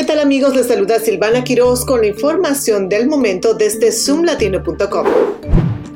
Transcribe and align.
¿Qué 0.00 0.06
tal 0.06 0.20
amigos? 0.20 0.56
Les 0.56 0.66
saluda 0.66 0.98
Silvana 0.98 1.44
Quiroz 1.44 1.84
con 1.84 2.00
la 2.00 2.06
información 2.06 2.88
del 2.88 3.06
momento 3.06 3.52
desde 3.52 3.92
zoomlatino.com. 3.92 5.39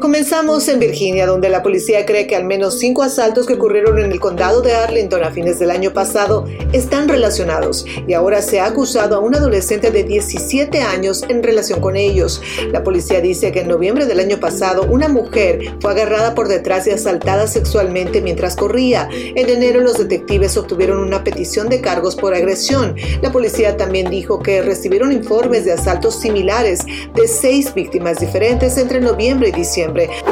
Comenzamos 0.00 0.66
en 0.68 0.78
Virginia, 0.78 1.26
donde 1.26 1.50
la 1.50 1.62
policía 1.62 2.06
cree 2.06 2.26
que 2.26 2.34
al 2.34 2.46
menos 2.46 2.78
cinco 2.78 3.02
asaltos 3.02 3.46
que 3.46 3.52
ocurrieron 3.52 3.98
en 3.98 4.10
el 4.10 4.18
condado 4.18 4.62
de 4.62 4.72
Arlington 4.72 5.22
a 5.22 5.30
fines 5.30 5.58
del 5.58 5.70
año 5.70 5.92
pasado 5.92 6.46
están 6.72 7.06
relacionados 7.06 7.84
y 8.08 8.14
ahora 8.14 8.40
se 8.40 8.60
ha 8.60 8.64
acusado 8.64 9.14
a 9.14 9.18
un 9.18 9.34
adolescente 9.34 9.90
de 9.90 10.02
17 10.04 10.80
años 10.80 11.22
en 11.28 11.42
relación 11.42 11.82
con 11.82 11.96
ellos. 11.96 12.40
La 12.72 12.82
policía 12.82 13.20
dice 13.20 13.52
que 13.52 13.60
en 13.60 13.68
noviembre 13.68 14.06
del 14.06 14.20
año 14.20 14.40
pasado 14.40 14.84
una 14.84 15.08
mujer 15.08 15.76
fue 15.80 15.90
agarrada 15.90 16.34
por 16.34 16.48
detrás 16.48 16.86
y 16.86 16.92
asaltada 16.92 17.46
sexualmente 17.46 18.22
mientras 18.22 18.56
corría. 18.56 19.06
En 19.12 19.50
enero 19.50 19.82
los 19.82 19.98
detectives 19.98 20.56
obtuvieron 20.56 21.00
una 21.00 21.24
petición 21.24 21.68
de 21.68 21.82
cargos 21.82 22.16
por 22.16 22.34
agresión. 22.34 22.96
La 23.20 23.32
policía 23.32 23.76
también 23.76 24.08
dijo 24.08 24.38
que 24.38 24.62
recibieron 24.62 25.12
informes 25.12 25.66
de 25.66 25.72
asaltos 25.72 26.18
similares 26.18 26.86
de 27.14 27.28
seis 27.28 27.74
víctimas 27.74 28.18
diferentes 28.18 28.78
entre 28.78 29.02
noviembre 29.02 29.50
y 29.50 29.52
diciembre 29.52 29.89
siempre 29.92 30.29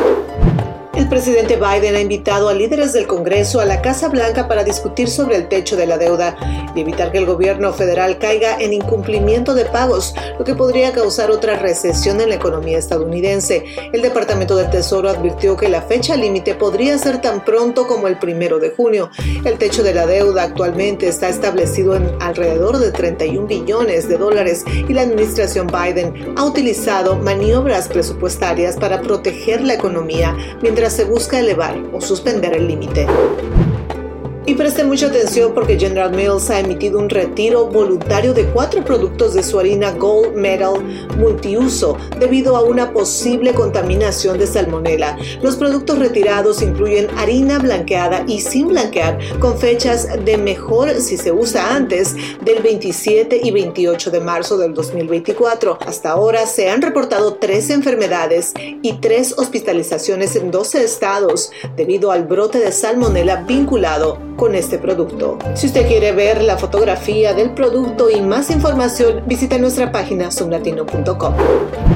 el 1.08 1.14
presidente 1.14 1.56
Biden 1.56 1.96
ha 1.96 2.00
invitado 2.00 2.50
a 2.50 2.54
líderes 2.54 2.92
del 2.92 3.06
Congreso 3.06 3.60
a 3.60 3.64
la 3.64 3.80
Casa 3.80 4.10
Blanca 4.10 4.46
para 4.46 4.62
discutir 4.62 5.08
sobre 5.08 5.36
el 5.36 5.48
techo 5.48 5.74
de 5.74 5.86
la 5.86 5.96
deuda 5.96 6.36
y 6.74 6.80
evitar 6.82 7.10
que 7.10 7.16
el 7.16 7.24
gobierno 7.24 7.72
federal 7.72 8.18
caiga 8.18 8.58
en 8.60 8.74
incumplimiento 8.74 9.54
de 9.54 9.64
pagos, 9.64 10.14
lo 10.38 10.44
que 10.44 10.54
podría 10.54 10.92
causar 10.92 11.30
otra 11.30 11.56
recesión 11.56 12.20
en 12.20 12.28
la 12.28 12.34
economía 12.34 12.76
estadounidense. 12.76 13.64
El 13.90 14.02
Departamento 14.02 14.54
del 14.54 14.68
Tesoro 14.68 15.08
advirtió 15.08 15.56
que 15.56 15.70
la 15.70 15.80
fecha 15.80 16.14
límite 16.14 16.54
podría 16.54 16.98
ser 16.98 17.22
tan 17.22 17.42
pronto 17.42 17.86
como 17.86 18.06
el 18.06 18.18
primero 18.18 18.58
de 18.58 18.72
junio. 18.72 19.08
El 19.46 19.56
techo 19.56 19.82
de 19.82 19.94
la 19.94 20.06
deuda 20.06 20.42
actualmente 20.42 21.08
está 21.08 21.30
establecido 21.30 21.96
en 21.96 22.10
alrededor 22.20 22.76
de 22.76 22.92
31 22.92 23.46
billones 23.46 24.10
de 24.10 24.18
dólares 24.18 24.62
y 24.66 24.92
la 24.92 25.02
administración 25.02 25.68
Biden 25.68 26.34
ha 26.36 26.44
utilizado 26.44 27.16
maniobras 27.16 27.88
presupuestarias 27.88 28.76
para 28.76 29.00
proteger 29.00 29.62
la 29.62 29.72
economía 29.72 30.36
mientras 30.60 30.97
se 30.98 31.04
busca 31.04 31.38
elevar 31.38 31.80
o 31.92 32.00
suspender 32.00 32.56
el 32.56 32.66
límite. 32.66 33.06
Y 34.48 34.54
preste 34.54 34.82
mucha 34.82 35.08
atención 35.08 35.52
porque 35.52 35.78
General 35.78 36.10
Mills 36.10 36.48
ha 36.48 36.60
emitido 36.60 36.98
un 36.98 37.10
retiro 37.10 37.66
voluntario 37.66 38.32
de 38.32 38.46
cuatro 38.46 38.82
productos 38.82 39.34
de 39.34 39.42
su 39.42 39.58
harina 39.60 39.90
Gold 39.90 40.34
Medal 40.34 40.82
multiuso 41.18 41.98
debido 42.18 42.56
a 42.56 42.62
una 42.62 42.94
posible 42.94 43.52
contaminación 43.52 44.38
de 44.38 44.46
salmonela. 44.46 45.18
Los 45.42 45.56
productos 45.56 45.98
retirados 45.98 46.62
incluyen 46.62 47.08
harina 47.18 47.58
blanqueada 47.58 48.24
y 48.26 48.40
sin 48.40 48.68
blanquear 48.68 49.18
con 49.38 49.58
fechas 49.58 50.08
de 50.24 50.38
mejor 50.38 50.94
si 50.94 51.18
se 51.18 51.30
usa 51.30 51.74
antes 51.74 52.16
del 52.42 52.62
27 52.62 53.40
y 53.42 53.50
28 53.50 54.10
de 54.10 54.20
marzo 54.20 54.56
del 54.56 54.72
2024. 54.72 55.78
Hasta 55.86 56.12
ahora 56.12 56.46
se 56.46 56.70
han 56.70 56.80
reportado 56.80 57.34
tres 57.34 57.68
enfermedades 57.68 58.54
y 58.56 58.94
tres 58.94 59.34
hospitalizaciones 59.36 60.36
en 60.36 60.50
12 60.50 60.84
estados 60.84 61.52
debido 61.76 62.10
al 62.10 62.24
brote 62.24 62.60
de 62.60 62.72
salmonela 62.72 63.42
vinculado 63.42 64.37
con 64.38 64.54
este 64.54 64.78
producto. 64.78 65.36
Si 65.54 65.66
usted 65.66 65.86
quiere 65.86 66.12
ver 66.12 66.42
la 66.42 66.56
fotografía 66.56 67.34
del 67.34 67.50
producto 67.50 68.08
y 68.08 68.22
más 68.22 68.50
información, 68.50 69.24
visite 69.26 69.58
nuestra 69.58 69.92
página 69.92 70.30
zoomlatino.com. 70.30 71.34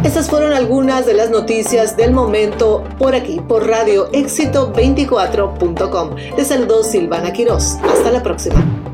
Estas 0.05 0.29
fueron 0.29 0.53
algunas 0.53 1.07
de 1.07 1.15
las 1.15 1.31
noticias 1.31 1.97
del 1.97 2.13
momento 2.13 2.83
por 2.99 3.15
aquí, 3.15 3.41
por 3.41 3.69
radio 3.69 4.11
éxito24.com. 4.11 6.17
Les 6.37 6.49
saludo 6.49 6.83
Silvana 6.83 7.33
Quiroz. 7.33 7.77
Hasta 7.85 8.11
la 8.11 8.25
próxima. 8.25 8.92